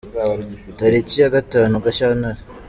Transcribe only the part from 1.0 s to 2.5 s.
ya gatanu Gashyantare